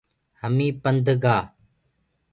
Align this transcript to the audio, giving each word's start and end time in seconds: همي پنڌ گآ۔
همي 0.41 0.67
پنڌ 0.83 1.05
گآ۔ 1.23 1.35